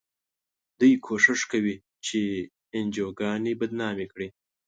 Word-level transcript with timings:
دوی 0.79 0.93
کوښښ 1.05 1.39
کوي 1.51 1.75
چې 2.05 2.21
انجوګانې 2.77 3.53
بدنامې 3.61 4.05
کړي. 4.13 4.27